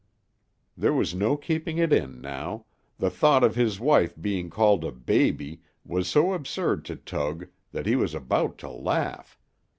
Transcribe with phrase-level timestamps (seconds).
[0.75, 2.65] There was no keeping it in now;
[2.97, 7.85] the thought of his wife being called a "baby" was so absurd to Tug that
[7.85, 9.37] he was about to laugh.